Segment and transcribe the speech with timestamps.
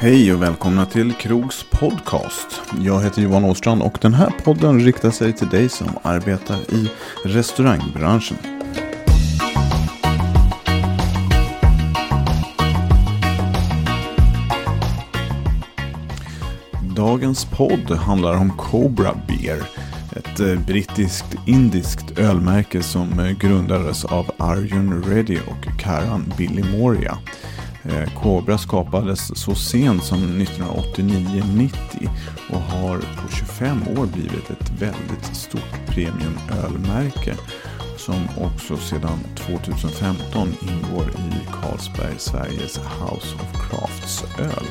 [0.00, 2.60] Hej och välkomna till Krogs podcast.
[2.80, 6.90] Jag heter Johan Åstrand och den här podden riktar sig till dig som arbetar i
[7.24, 8.36] restaurangbranschen.
[16.96, 19.62] Dagens podd handlar om Cobra Beer.
[20.16, 27.18] Ett eh, brittiskt indiskt ölmärke som eh, grundades av Arjun Reddy och Karan Billy Moria.
[27.84, 31.70] Eh, Cobra skapades så sent som 1989-90
[32.50, 37.34] och har på 25 år blivit ett väldigt stort premiumölmärke
[37.96, 44.66] som också sedan 2015 ingår i Carlsberg Sveriges House of Crafts öl.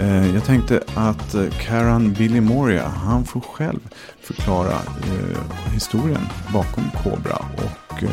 [0.00, 3.80] Eh, jag tänkte att eh, Karan Billy Moria, han får själv
[4.20, 8.04] förklara eh, historien bakom Cobra och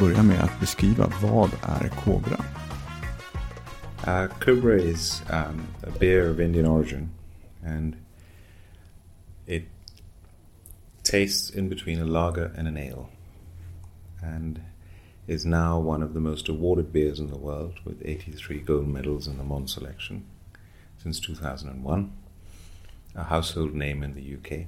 [0.00, 2.36] börja med att beskriva vad är Cobra.
[4.06, 7.10] Uh, Cobra is um, a beer of Indian origin,
[7.64, 7.96] and
[9.46, 9.64] it
[11.02, 13.08] tastes in between a lager and an ale,
[14.22, 14.60] and
[15.26, 19.26] is now one of the most awarded beers in the world, with 83 gold medals
[19.26, 20.26] in the Monde Selection
[20.98, 22.12] since 2001.
[23.14, 24.66] A household name in the UK,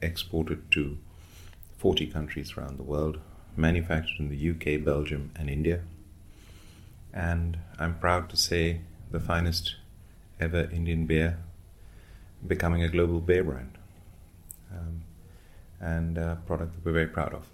[0.00, 0.96] exported to
[1.78, 3.18] 40 countries around the world,
[3.56, 5.80] manufactured in the UK, Belgium, and India
[7.12, 9.76] and I'm proud to say the finest
[10.38, 11.38] ever Indian beer
[12.46, 13.76] becoming a global beer brand
[14.72, 15.02] um,
[15.80, 17.46] and a product that we're very proud of.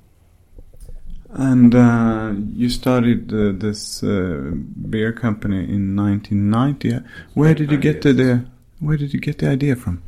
[1.30, 4.52] And uh, you started uh, this uh,
[4.90, 7.04] beer company in 1990.
[7.34, 8.44] Where did you get the
[8.78, 10.02] Where did you get the idea from?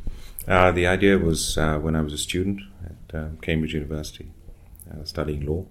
[0.47, 4.31] Uh, the idea was uh, when I was a student at uh, Cambridge University,
[5.03, 5.65] studying law,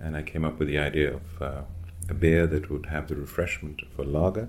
[0.00, 1.64] and I came up with the idea of
[2.10, 4.48] a beer that would have the refreshment of a lager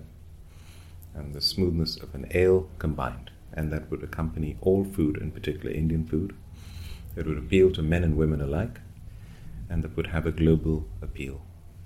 [1.14, 5.72] and the smoothness of an ale combined, and that would accompany all food, in particular
[5.72, 6.36] Indian food.
[7.16, 8.80] It would appeal to men and women alike,
[9.70, 11.42] and that would have a global appeal.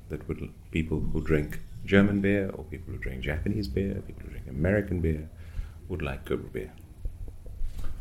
[0.10, 4.30] That would people who drink German beer, or people who drink Japanese beer, people who
[4.30, 5.30] drink American beer,
[5.90, 6.72] would like Cobra beer.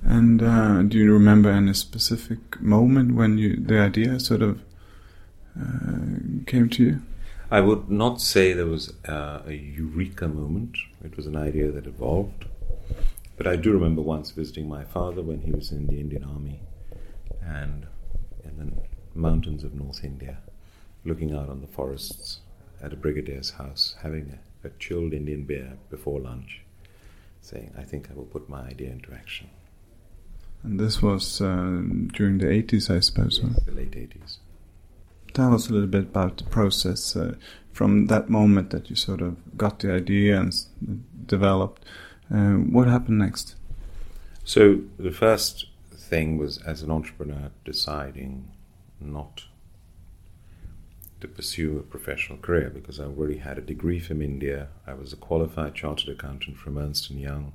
[0.02, 4.60] And uh, do you remember any specific moment when you the idea sort of
[5.58, 7.00] uh, came to you?
[7.50, 10.76] I would not say there was uh, a eureka moment.
[11.04, 12.46] It was an idea that evolved.
[13.36, 16.60] But I do remember once visiting my father when he was in the Indian Army
[17.42, 17.86] and
[18.44, 18.72] in the
[19.14, 20.38] mountains of North India,
[21.04, 22.40] looking out on the forests
[22.80, 26.62] at a brigadier's house, having a, a chilled Indian beer before lunch,
[27.40, 29.50] saying, I think I will put my idea into action.
[30.62, 33.40] And this was uh, during the 80s, I suppose?
[33.42, 34.38] Yes, the late 80s
[35.34, 37.34] tell us a little bit about the process uh,
[37.72, 40.54] from that moment that you sort of got the idea and
[41.26, 41.84] developed.
[42.32, 43.56] Uh, what happened next?
[44.44, 48.48] So the first thing was, as an entrepreneur, deciding
[49.00, 49.44] not
[51.20, 54.68] to pursue a professional career because I already had a degree from India.
[54.86, 57.52] I was a qualified chartered accountant from Ernst and Young.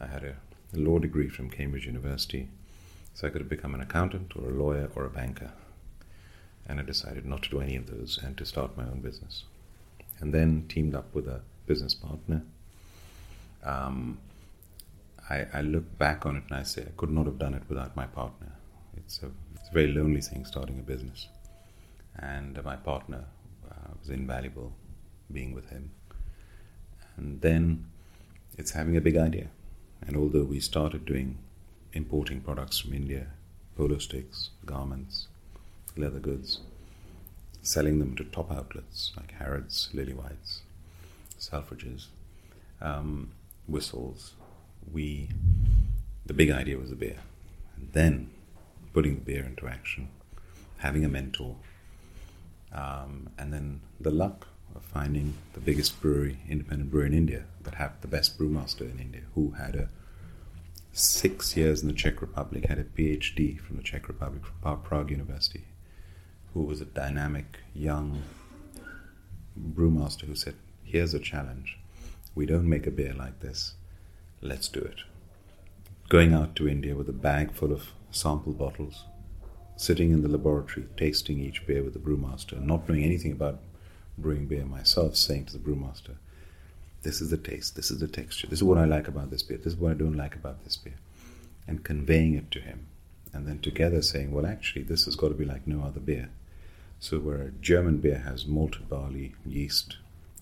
[0.00, 0.36] I had a
[0.72, 2.48] law degree from Cambridge University,
[3.12, 5.52] so I could have become an accountant or a lawyer or a banker
[6.66, 9.44] and I decided not to do any of those and to start my own business.
[10.20, 12.42] And then teamed up with a business partner.
[13.64, 14.18] Um,
[15.28, 17.62] I, I, look back on it and I say I could not have done it
[17.68, 18.52] without my partner.
[18.96, 21.28] It's a, it's a very lonely thing starting a business.
[22.18, 23.24] And my partner
[23.70, 24.72] uh, was invaluable
[25.30, 25.90] being with him.
[27.16, 27.86] And then
[28.58, 29.48] it's having a big idea.
[30.06, 31.38] And although we started doing
[31.92, 33.26] importing products from India
[33.76, 35.28] polo sticks, garments,
[35.96, 36.60] leather goods,
[37.62, 40.60] selling them to top outlets like Harrods, Lillywhites,
[41.38, 42.06] Selfridges,
[42.80, 43.32] um,
[43.66, 44.34] whistles.
[44.92, 45.28] We,
[46.26, 47.18] the big idea was the beer.
[47.76, 48.30] And then
[48.92, 50.08] putting the beer into action,
[50.78, 51.56] having a mentor,
[52.72, 57.74] um, and then the luck of finding the biggest brewery, independent brewery in India, but
[57.74, 59.88] have the best brewmaster in India, who had a
[60.92, 65.10] six years in the Czech Republic, had a PhD from the Czech Republic, from Prague
[65.10, 65.64] University,
[66.54, 68.22] who was a dynamic young
[69.58, 70.54] brewmaster who said,
[70.84, 71.78] Here's a challenge.
[72.34, 73.74] We don't make a beer like this.
[74.40, 75.00] Let's do it.
[76.08, 79.04] Going out to India with a bag full of sample bottles,
[79.76, 83.60] sitting in the laboratory, tasting each beer with the brewmaster, not knowing anything about
[84.18, 86.16] brewing beer myself, saying to the brewmaster,
[87.02, 89.42] This is the taste, this is the texture, this is what I like about this
[89.42, 90.98] beer, this is what I don't like about this beer,
[91.66, 92.88] and conveying it to him.
[93.32, 96.28] And then together saying, Well, actually, this has got to be like no other beer.
[97.02, 99.96] So, where a German beer has malted barley, yeast,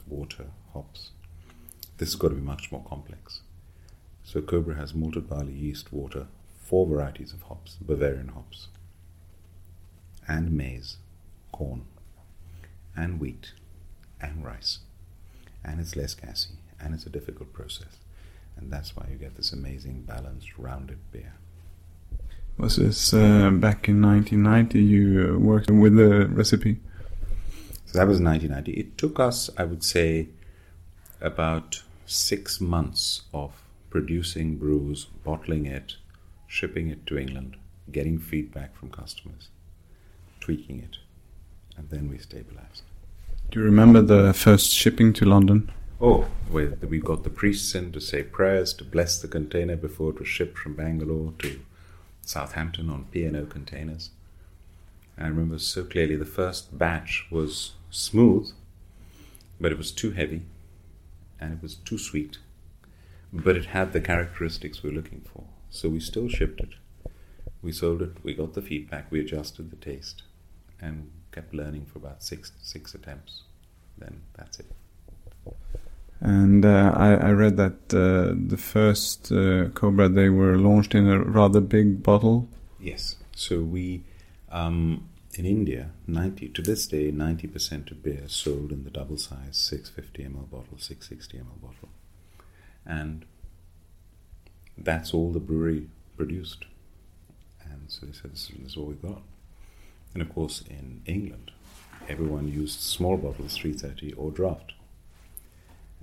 [0.07, 1.13] water, hops,
[1.97, 3.41] this has got to be much more complex.
[4.25, 6.27] So, Cobra has malted barley, yeast, water,
[6.63, 8.69] four varieties of hops, Bavarian hops,
[10.29, 10.99] and maize,
[11.51, 11.87] corn,
[12.95, 13.55] and wheat,
[14.21, 14.81] and rice.
[15.65, 17.97] And it's less gassy, and it's a difficult process.
[18.59, 21.40] And that's why you get this amazing, balanced, rounded beer.
[22.61, 26.79] Was this uh, back in 1990 you uh, worked with the recipe?
[27.87, 28.73] So that was 1990.
[28.73, 30.29] It took us, I would say,
[31.23, 33.53] about six months of
[33.89, 35.95] producing brews, bottling it,
[36.47, 37.57] shipping it to England,
[37.91, 39.49] getting feedback from customers,
[40.39, 40.99] tweaking it,
[41.79, 42.83] and then we stabilized.
[43.51, 45.73] Do you remember the first shipping to London?
[45.99, 50.11] Oh, we, we got the priests in to say prayers to bless the container before
[50.11, 51.61] it was shipped from Bangalore to
[52.31, 54.11] Southampton on P&O containers.
[55.19, 58.53] I remember so clearly the first batch was smooth,
[59.61, 60.43] but it was too heavy
[61.41, 62.39] and it was too sweet.
[63.33, 65.43] But it had the characteristics we were looking for.
[65.71, 66.75] So we still shipped it.
[67.63, 70.23] We sold it, we got the feedback, we adjusted the taste,
[70.81, 73.43] and kept learning for about six six attempts.
[73.99, 74.71] Then that's it.
[76.21, 81.09] And uh, I, I, read that uh, the first uh, Cobra they were launched in
[81.09, 82.47] a rather big bottle.
[82.79, 83.17] Yes.
[83.35, 84.03] So we
[84.51, 89.17] um, in India, ninety to this day, ninety percent of beer sold in the double
[89.17, 91.89] size, six fifty ml bottle, six sixty ml bottle,
[92.85, 93.25] and
[94.77, 95.89] that's all the brewery
[96.19, 96.67] produced.
[97.65, 99.23] And so they said, "This is all we've got."
[100.13, 101.53] And of course, in England,
[102.09, 104.75] everyone used small bottles, three thirty or draft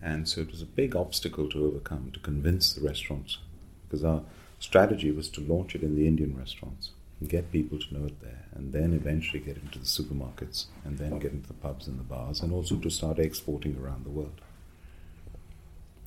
[0.02, 3.40] and so it was a big obstacle to overcome to convince the restaurants
[3.84, 4.22] because our
[4.60, 8.22] strategy was to launch it in the Indian restaurants and get people to know it
[8.22, 12.00] there and then eventually get into the supermarkets and then get into the pubs and
[12.00, 14.42] the bars and also to start exporting around the world.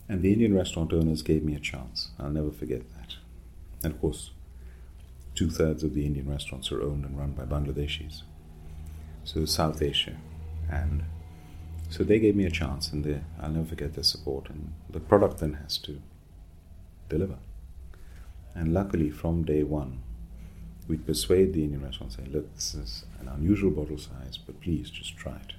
[0.08, 2.10] And the Indian restaurant owners gave me a chance.
[2.18, 3.16] I'll never forget that.
[3.82, 4.30] And of course,
[5.34, 8.22] two thirds of the Indian restaurants are owned and run by Bangladeshis.
[9.24, 10.16] So South Asia
[10.68, 11.04] and
[11.90, 14.48] so they gave me a chance, and they, I'll never forget their support.
[14.48, 16.00] And the product then has to
[17.08, 17.38] deliver.
[18.54, 20.00] And luckily, from day one,
[20.88, 24.90] we persuade the Indian restaurant, say, "Look, this is an unusual bottle size, but please
[24.90, 25.52] just try it."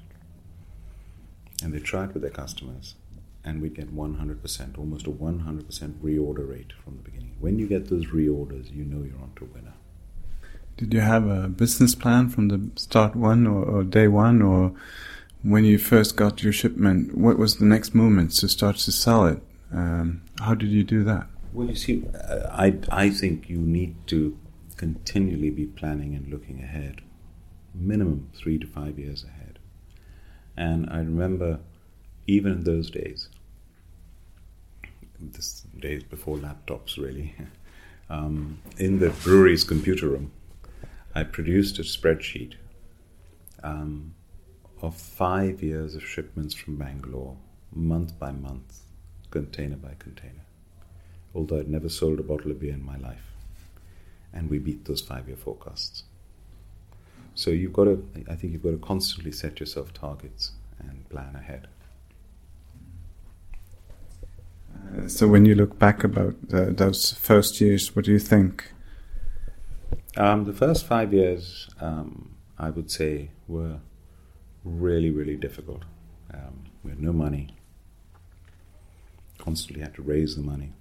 [1.63, 2.96] And they try it with their customers,
[3.44, 7.36] and we get 100%, almost a 100% reorder rate from the beginning.
[7.39, 9.74] When you get those reorders, you know you're on to a winner.
[10.77, 14.74] Did you have a business plan from the start one or, or day one, or
[15.43, 19.25] when you first got your shipment, what was the next movement to start to sell
[19.25, 19.41] it?
[19.74, 21.27] Um, how did you do that?
[21.53, 22.05] Well, you see,
[22.51, 24.38] I, I think you need to
[24.77, 27.01] continually be planning and looking ahead,
[27.74, 29.60] minimum three to five years ahead.
[30.55, 31.60] And I remember,
[32.27, 33.29] even in those days,
[35.19, 37.36] this days before laptops really,
[38.10, 40.31] um, in the brewery's computer room,
[41.13, 42.55] I produced a spreadsheet.
[43.63, 44.13] Um,
[44.81, 47.38] of five years of shipments from Bangalore,
[47.73, 48.79] month by month,
[49.29, 50.45] container by container.
[51.35, 53.31] Although I'd never sold a bottle of beer in my life.
[54.33, 56.03] And we beat those five year forecasts.
[57.35, 61.35] So you've got to, I think you've got to constantly set yourself targets and plan
[61.35, 61.67] ahead.
[64.73, 68.73] Uh, so when you look back about uh, those first years, what do you think?
[70.17, 73.79] Um, the first five years, um, I would say, were
[74.63, 75.84] really, really difficult.
[76.34, 77.50] Um, we had no money,
[79.38, 80.74] constantly had to raise the money.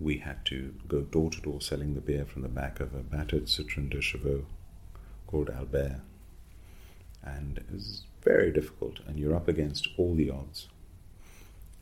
[0.00, 3.00] we had to go door to door selling the beer from the back of a
[3.00, 4.46] battered Citroën Deux Chevaux
[5.26, 6.00] called Albert.
[7.22, 10.68] And it was very difficult, and you're up against all the odds.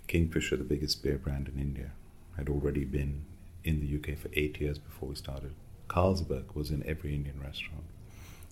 [0.09, 1.93] Kingfisher, the biggest beer brand in India,
[2.37, 3.25] had already been
[3.63, 5.53] in the UK for eight years before we started.
[5.89, 7.85] Carlsberg was in every Indian restaurant.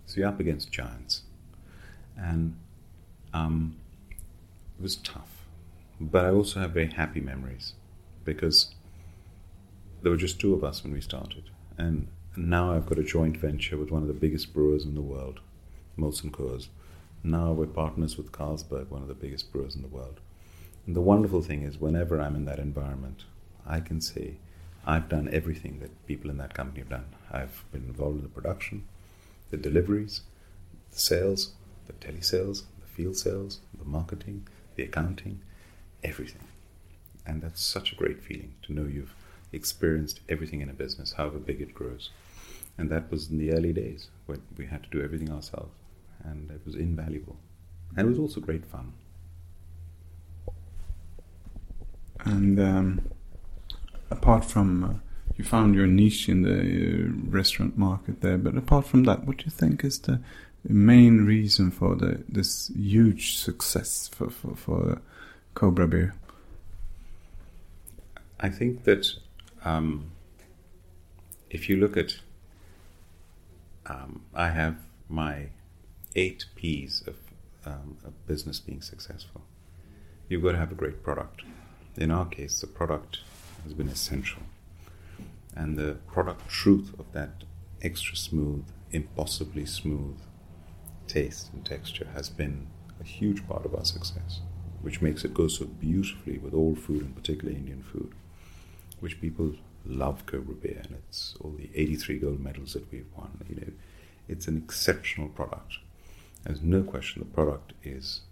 [0.06, 1.22] So you're up against giants.
[2.16, 2.56] And
[3.34, 3.76] um,
[4.78, 5.44] it was tough.
[6.00, 7.75] But I also have very happy memories
[8.25, 8.75] because
[10.02, 11.50] there were just two of us when we started.
[11.76, 15.00] And now I've got a joint venture with one of the biggest brewers in the
[15.00, 15.40] world,
[15.98, 16.68] Molson Coors.
[17.22, 20.20] Now we're partners with Carlsberg, one of the biggest brewers in the world.
[20.86, 23.25] And the wonderful thing is, whenever I'm in that environment,
[23.66, 24.36] I can say,
[24.86, 27.06] I've done everything that people in that company have done.
[27.32, 28.84] I've been involved in the production,
[29.50, 30.23] the deliveries,
[30.91, 31.53] the sales,
[31.87, 35.41] the telesales, the field sales, the marketing, the accounting,
[36.03, 36.47] everything.
[37.26, 39.15] And that's such a great feeling to know you've
[39.53, 42.11] experienced everything in a business, however big it grows.
[42.79, 45.73] And that was in the early days when we had to do everything ourselves.
[46.23, 47.37] And it was invaluable.
[47.97, 48.93] And it was also great fun.
[52.25, 53.09] And um,
[54.11, 54.95] apart from, uh,
[55.38, 59.38] you found your niche in the uh, restaurant market there, but apart from that, what
[59.38, 60.21] do you think is the
[60.69, 65.02] main reason for the this huge success for, for, for
[65.55, 66.14] Cobra Beer?
[68.40, 69.12] I think that
[69.64, 70.11] um,
[71.50, 72.16] if you look at,
[73.87, 74.76] um, I have
[75.09, 75.49] my
[76.14, 77.16] eight P's of,
[77.64, 79.43] um, of business being successful.
[80.28, 81.43] You've got to have a great product.
[81.97, 83.21] In our case, the product
[83.64, 84.43] has been essential.
[85.56, 87.44] And the product truth of that
[87.82, 90.18] extra smooth, impossibly smooth
[91.08, 92.66] taste and texture has been
[93.00, 94.40] a huge part of our success,
[94.82, 98.12] which makes it go so beautifully with all food, and particularly Indian food,
[99.00, 103.30] which people love Cobra Beer, and it's all the 83 gold medals that we've won.
[103.48, 103.72] You know,
[104.28, 105.78] it's an exceptional product.
[106.44, 108.22] There's no question the product is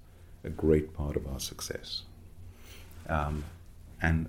[0.44, 2.02] a great part of our success.
[3.08, 3.44] Um,
[4.00, 4.28] and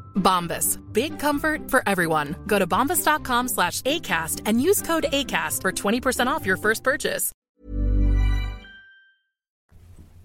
[0.15, 0.79] Bombas.
[0.93, 2.35] Big comfort for everyone.
[2.47, 7.31] Go to bombas.com slash ACAST and use code ACAST for 20% off your first purchase.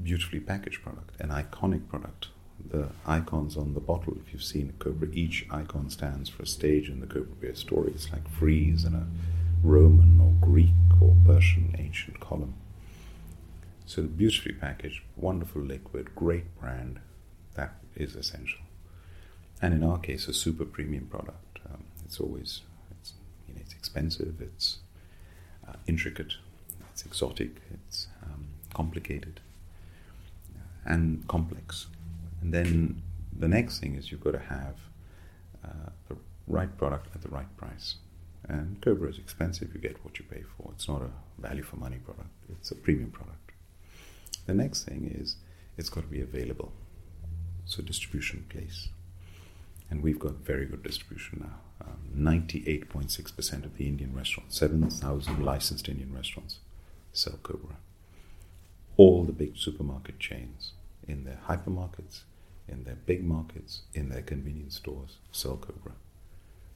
[0.03, 2.29] Beautifully packaged product, an iconic product.
[2.71, 6.89] The icons on the bottle, if you've seen Cobra, each icon stands for a stage
[6.89, 7.93] in the Cobra beer story.
[7.93, 9.07] It's like frieze in a
[9.63, 12.55] Roman or Greek or Persian ancient column.
[13.85, 17.01] So beautifully packaged, wonderful liquid, great brand.
[17.55, 18.61] That is essential.
[19.63, 21.59] And in our case, a super premium product.
[21.71, 23.15] Um, it's always, it's,
[23.49, 24.79] you know, it's expensive, it's
[25.67, 26.35] uh, intricate,
[26.93, 29.41] it's exotic, it's um, complicated,
[30.85, 31.87] and complex.
[32.43, 33.03] And then
[33.37, 34.77] the next thing is you've got to have
[35.65, 37.97] uh, the right product at the right price.
[38.49, 40.71] And Cobra is expensive, you get what you pay for.
[40.73, 41.11] It's not a
[41.41, 43.53] value for money product, it's a premium product.
[44.47, 45.37] The next thing is
[45.77, 46.73] it's got to be available.
[47.65, 48.89] So distribution place.
[49.91, 51.87] And we've got very good distribution now.
[51.87, 56.59] Um, 98.6% of the Indian restaurants, 7,000 licensed Indian restaurants,
[57.13, 57.77] sell Cobra.
[58.97, 60.73] All the big supermarket chains,
[61.07, 62.23] in their hypermarkets,
[62.69, 65.93] in their big markets, in their convenience stores, sell Cobra.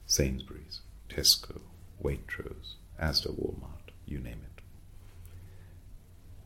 [0.05, 1.61] Sainsbury's, Tesco,
[2.01, 4.61] Waitrose, Asda, Walmart, you name it.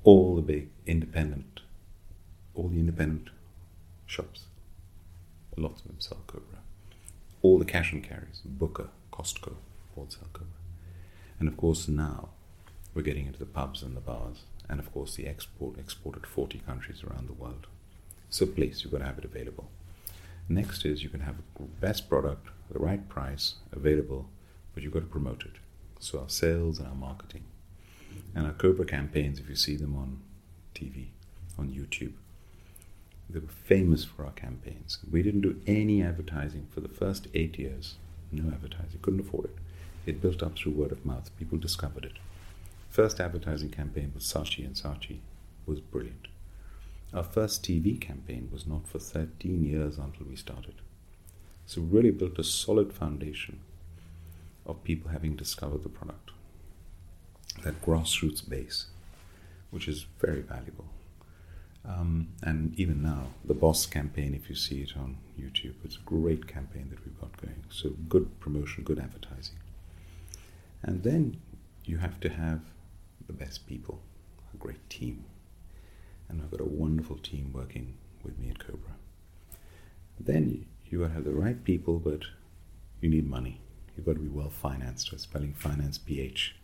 [0.03, 1.62] all the big independent,
[2.53, 3.29] all the independent
[4.05, 4.45] shops,
[5.58, 6.60] lots of them sell Cobra.
[7.42, 9.56] All the cash and carries, Booker, Costco,
[9.96, 10.50] all sell Cobra.
[11.40, 12.30] And of course now
[12.94, 16.60] we're getting into the pubs and the bars, and of course the export exported 40
[16.60, 17.68] countries around the world.
[18.30, 19.70] So please, you've got to have it available.
[20.48, 24.30] Next is you can have the best product, the right price available,
[24.74, 25.54] but you've got to promote it.
[26.00, 27.46] So our sales and our marketing.
[28.34, 30.20] And our Cobra campaigns, if you see them on
[30.74, 31.08] TV,
[31.58, 32.14] on YouTube,
[33.29, 35.00] they were famous for our campaigns.
[35.10, 37.96] We didn't do any advertising for the first eight years.
[38.32, 39.55] No advertising, couldn't afford it.
[40.05, 41.32] It built up through word of mouth.
[41.38, 42.13] People discovered it.
[42.89, 45.20] First advertising campaign was Saatchi and Saatchi
[45.65, 46.27] was brilliant.
[47.13, 50.75] Our first TV campaign was not for 13 years until we started.
[51.65, 53.60] So really built a solid foundation
[54.65, 56.32] of people having discovered the product.
[57.63, 58.88] That grassroots base,
[59.72, 60.86] which is very valuable.
[61.88, 66.06] Um, and even now, the Boss campaign, if you see it on YouTube, it's a
[66.06, 67.63] great campaign that we've got going.
[67.70, 69.58] So good promotion, good advertising.
[70.82, 71.38] And then
[71.84, 72.62] you have to have
[73.27, 74.01] the best people,
[74.54, 75.25] a great team.
[76.27, 78.96] And I've got a wonderful team working with me at Cobra.
[80.20, 82.22] Then you got to have the right people, but
[83.01, 83.62] you need money.
[83.96, 85.12] You've got to be well financed.
[85.12, 86.56] We're spelling finance PH.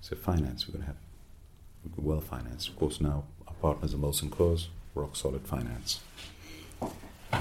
[0.00, 0.96] So finance, we're going to have
[1.96, 2.68] well financed.
[2.68, 3.24] Of course, now
[3.60, 6.00] partners are Molson Coors, rock solid finance.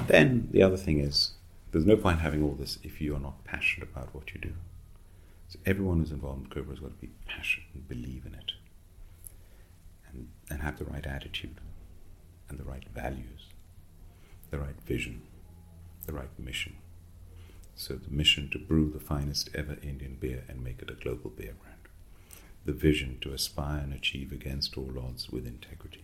[0.08, 1.32] Then the other thing is,
[1.72, 4.54] there's no point having all this if you are not passionate about what you do.
[5.48, 8.52] So everyone who's involved in Cobra has got to be passionate and believe in it,
[10.08, 11.60] and and have the right attitude,
[12.50, 13.48] and the right values,
[14.52, 15.22] the right vision,
[16.06, 16.76] the right mission.
[17.76, 21.30] So the mission to brew the finest ever Indian beer and make it a global
[21.30, 21.88] beer brand.
[22.66, 26.04] The vision to aspire and achieve against all odds with integrity.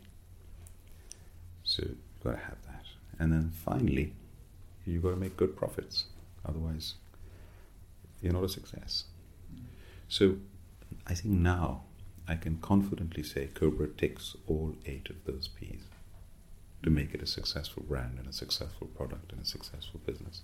[1.76, 2.86] So you've got to have that.
[3.20, 4.14] And then finally,
[4.86, 6.06] you've got to make good profits.
[6.46, 6.94] Otherwise,
[8.22, 9.04] you're not a success.
[10.08, 10.38] So
[11.06, 11.82] I think now
[12.30, 15.82] I can confidently say Cobra ticks all eight of those P's
[16.84, 20.44] to make it a successful brand and a successful product and a successful business.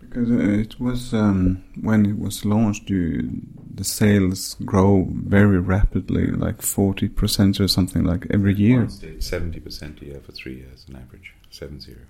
[0.00, 3.42] Because uh, it was um, when it was launched, you
[3.74, 8.88] the sales grow very rapidly, like forty percent or something like every year.
[9.20, 12.00] Seventy percent a year for three years, on average, seven zero.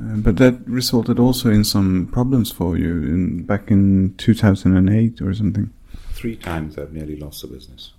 [0.00, 5.34] Uh, but that resulted also in some problems for you in, back in 2008 or
[5.34, 5.72] something.
[6.12, 7.92] Three times I've nearly lost the business,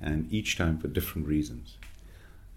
[0.00, 1.76] and each time for different reasons.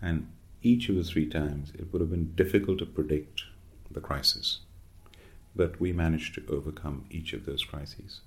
[0.02, 0.28] And
[0.62, 3.44] each of the three times, it would have been difficult to predict
[3.92, 4.60] the crisis
[5.60, 8.22] but we managed to overcome each of those crises.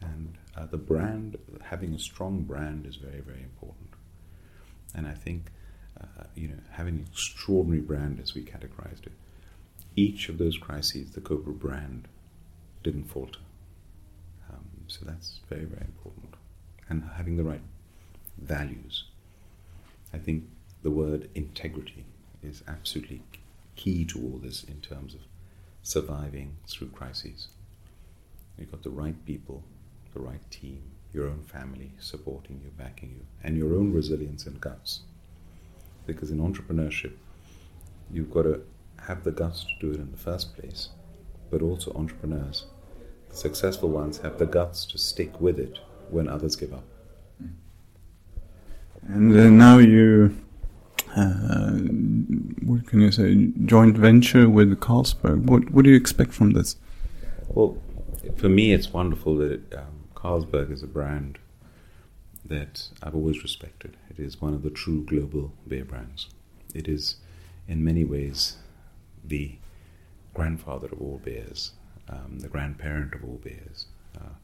[0.00, 3.90] And uh, the brand, having a strong brand, is very, very important.
[4.92, 5.52] And I think,
[6.00, 9.12] uh, you know, having an extraordinary brand, as we categorized it,
[9.94, 12.08] each of those crises, the Cobra brand
[12.82, 13.44] didn't falter.
[14.52, 16.34] Um, so that's very, very important.
[16.88, 17.62] And having the right
[18.42, 19.04] values.
[20.12, 20.48] I think
[20.82, 22.06] the word integrity
[22.42, 23.22] is absolutely
[23.76, 25.20] key to all this in terms of
[25.86, 27.46] surviving through crises.
[28.58, 29.62] You've got the right people,
[30.14, 34.60] the right team, your own family supporting you, backing you, and your own resilience and
[34.60, 35.02] guts.
[36.04, 37.12] Because in entrepreneurship,
[38.10, 38.62] you've got to
[39.06, 40.88] have the guts to do it in the first place,
[41.50, 42.66] but also entrepreneurs,
[43.28, 45.78] the successful ones, have the guts to stick with it
[46.10, 46.84] when others give up.
[49.06, 50.36] And uh, now you
[51.16, 55.44] what can you say, joint venture with Carlsberg.
[55.44, 56.76] What, what do you expect from this?
[57.48, 57.78] Well,
[58.36, 61.38] for me, it's wonderful that um, Carlsberg is a brand
[62.44, 63.96] that I've always respected.
[64.10, 66.28] It is one of the true global beer brands.
[66.74, 67.16] It is,
[67.66, 68.56] in many ways,
[69.24, 69.56] the
[70.34, 71.72] grandfather of all beers,
[72.10, 73.86] um, the grandparent of all beers.
[74.14, 74.34] Uh,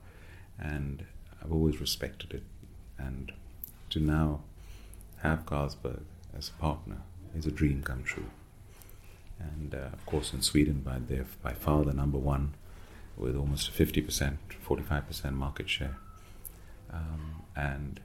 [0.59, 1.05] and
[1.45, 2.43] I've always respected it.
[2.99, 3.31] And
[3.91, 4.41] to now
[5.23, 6.01] have Carlsberg
[6.37, 6.99] as a partner
[7.35, 8.31] is a dream come true.
[9.39, 12.55] And uh, of course, in Sweden, by, they're by far the number one
[13.17, 15.97] with almost 50%, 45% market share.
[16.93, 18.01] Um, and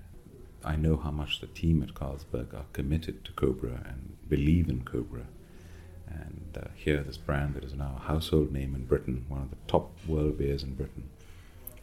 [0.63, 4.83] I know how much the team at Carlsberg are committed to Cobra and believe in
[4.83, 5.25] Cobra.
[6.09, 9.49] And uh, here, this brand that is now a household name in Britain, one of
[9.49, 11.09] the top world beers in Britain,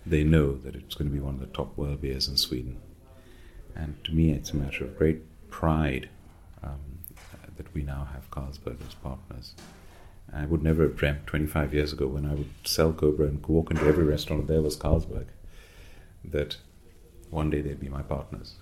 [0.06, 2.80] they know that it's going to be one of the top world beers in Sweden.
[3.74, 6.08] And to me, it's a matter of great pride
[6.64, 6.98] um,
[7.56, 9.54] that we now have Carlsberg as partners.
[10.32, 13.70] I would never have dreamt 25 years ago when I would sell Cobra and walk
[13.70, 15.26] into every restaurant there was Carlsberg
[16.24, 16.56] that
[17.30, 18.54] one day they'd be my partners.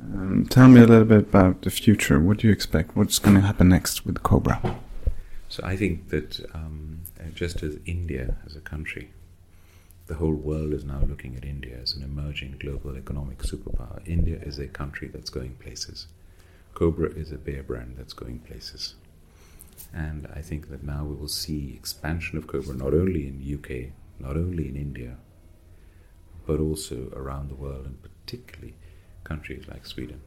[0.00, 2.18] Um, tell me a little bit about the future.
[2.18, 2.96] What do you expect?
[2.96, 4.76] What's going to happen next with Cobra?
[5.48, 7.00] So I think that um,
[7.34, 9.10] just as India as a country,
[10.06, 14.06] the whole world is now looking at India as an emerging global economic superpower.
[14.06, 16.08] India is a country that's going places.
[16.74, 18.96] Cobra is a beer brand that's going places.
[19.94, 23.92] And I think that now we will see expansion of Cobra not only in UK,
[24.20, 25.16] not only in India,
[26.46, 28.74] but also around the world, and particularly
[29.24, 30.20] countries like Sweden,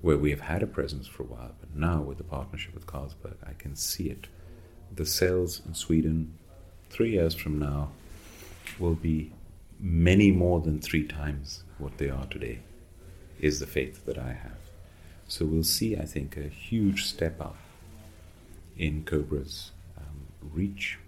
[0.00, 2.86] where we have had a presence for a while, but now with the partnership with
[2.86, 4.26] Carlsberg, I can see it.
[4.92, 6.36] The sales in Sweden,
[6.88, 7.90] three years from now,
[8.80, 9.32] will be
[9.78, 12.60] many more than three times what they are today,
[13.38, 14.58] is the faith that I have.
[15.28, 17.56] So we'll see, I think, a huge step up
[18.76, 20.98] in Cobra's um, reach,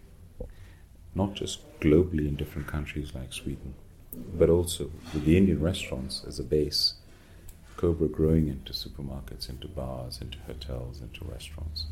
[1.14, 3.74] not just globally in different countries like Sweden,
[4.38, 6.94] but also with the Indian restaurants as a base,
[7.76, 11.87] Cobra growing into supermarkets, into bars, into hotels, into restaurants.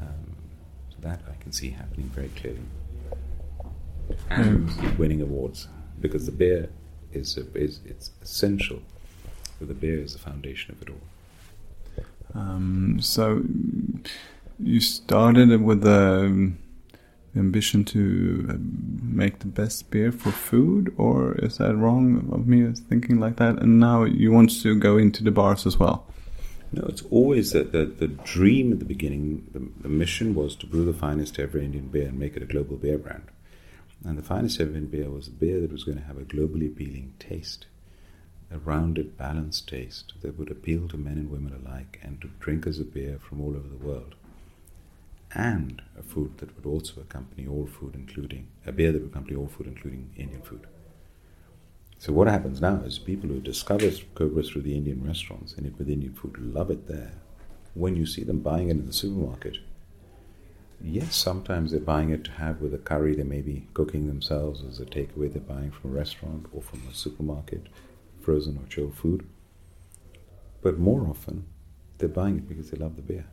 [0.00, 0.34] Um,
[0.90, 2.60] so that I can see happening very clearly.
[4.30, 5.68] And winning awards
[6.00, 6.70] because the beer
[7.12, 8.80] is, a, is it's essential.
[9.60, 12.40] The beer is the foundation of it all.
[12.40, 13.42] Um, so
[14.58, 16.58] you started with the um,
[17.36, 18.54] ambition to uh,
[19.02, 23.58] make the best beer for food, or is that wrong of me thinking like that?
[23.60, 26.06] And now you want to go into the bars as well.
[26.72, 30.66] No, it's always that the, the dream at the beginning, the, the mission was to
[30.66, 33.24] brew the finest ever Indian beer and make it a global beer brand.
[34.04, 36.66] And the finest ever beer was a beer that was going to have a globally
[36.66, 37.66] appealing taste,
[38.50, 42.78] a rounded, balanced taste that would appeal to men and women alike and to drinkers
[42.78, 44.14] of beer from all over the world
[45.34, 49.36] and a food that would also accompany all food, including a beer that would accompany
[49.36, 50.66] all food, including Indian food.
[51.98, 55.78] So what happens now is people who discover Cobra through the Indian restaurants and it
[55.78, 57.12] with Indian food love it there.
[57.74, 59.58] When you see them buying it in the supermarket,
[60.82, 64.62] yes, sometimes they're buying it to have with a curry they may be cooking themselves
[64.62, 67.68] as a takeaway they're buying from a restaurant or from a supermarket,
[68.20, 69.26] frozen or chilled food.
[70.62, 71.46] But more often,
[71.98, 73.26] they're buying it because they love the beer.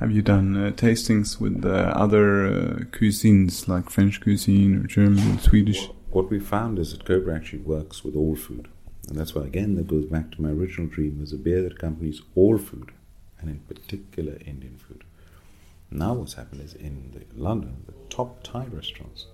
[0.00, 2.50] Have you done uh, tastings with uh, other uh,
[2.90, 5.88] cuisines like French cuisine or German, or Swedish?
[6.10, 8.68] What we found is that Cobra actually works with all food.
[9.08, 11.74] And that's why, again, that goes back to my original dream as a beer that
[11.74, 12.92] accompanies all food,
[13.38, 15.04] and in particular Indian food.
[15.94, 19.26] Now, what's happened is in the, London, the top Thai restaurants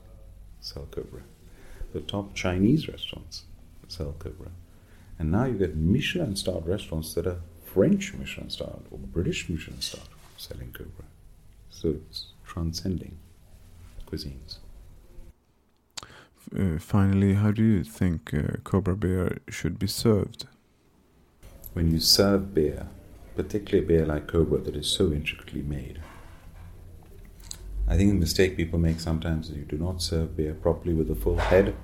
[0.61, 1.23] sell Cobra,
[1.92, 3.44] the top Chinese restaurants
[3.87, 4.51] sell Cobra.
[5.21, 9.81] And now you get Michelin starred restaurants that are French Michelin starred or British Michelin
[9.81, 11.05] starred selling Cobra.
[11.71, 13.18] So it's transcending
[14.11, 14.59] cuisines.
[16.57, 20.47] Uh, finally, how do you think uh, Cobra beer should be served?
[21.73, 22.88] When you serve beer,
[23.37, 26.01] particularly beer like Cobra that is so intricately made,
[27.90, 31.11] I think the mistake people make sometimes is you do not serve beer properly with
[31.11, 31.74] a full head.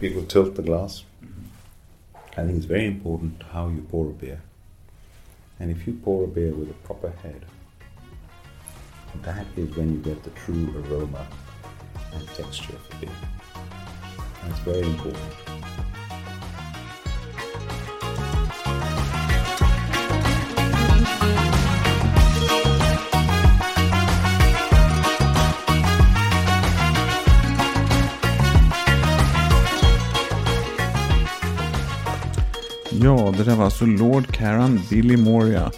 [0.00, 1.04] People tilt the glass.
[1.24, 2.40] Mm-hmm.
[2.40, 4.42] I think it's very important how you pour a beer.
[5.58, 7.46] And if you pour a beer with a proper head,
[9.22, 11.26] that is when you get the true aroma
[12.12, 13.16] and texture of the beer.
[14.42, 15.51] That's very important.
[33.04, 35.70] Ja, det där var alltså Lord Karan Billy Moria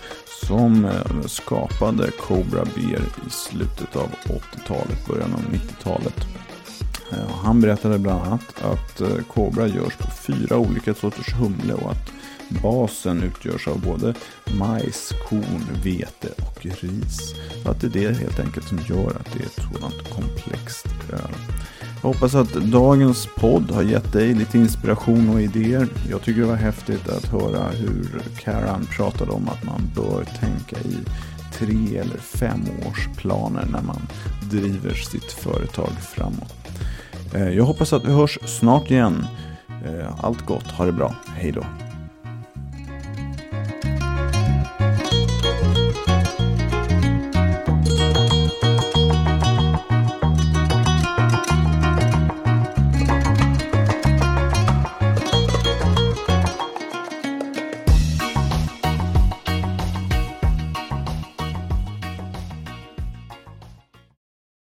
[0.46, 6.16] som eh, skapade Cobra Beer i slutet av 80-talet, början av 90-talet.
[7.12, 11.90] Eh, han berättade bland annat att eh, Cobra görs på fyra olika sorters humle och
[11.90, 12.12] att
[12.62, 14.14] basen utgörs av både
[14.58, 17.34] majs, korn, vete och ris.
[17.62, 20.86] Så att det är det helt enkelt som gör att det är ett sådant komplext
[21.12, 21.34] öl.
[22.04, 25.88] Jag hoppas att dagens podd har gett dig lite inspiration och idéer.
[26.10, 30.76] Jag tycker det var häftigt att höra hur Karan pratade om att man bör tänka
[30.88, 30.96] i
[31.52, 34.00] tre eller femårsplaner när man
[34.50, 36.54] driver sitt företag framåt.
[37.34, 39.26] Eh, jag hoppas att vi hörs snart igen.
[39.84, 41.64] Eh, allt gott, ha det bra, hej då.